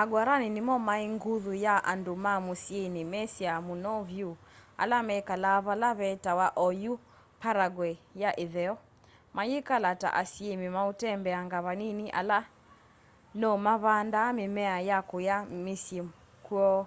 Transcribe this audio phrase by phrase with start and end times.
[0.00, 4.30] a guarani nimo mai nguthu ya andu ma musyini mesiwe muno vyu
[4.82, 6.92] ala mekalaa vala vetawa oyu
[7.40, 8.74] paraguay ya itheo
[9.36, 12.38] mayikala ta asyimi mautembeanga vanini ala
[13.40, 16.00] no mavandaa mimea ya kuya misyi
[16.46, 16.82] kwoo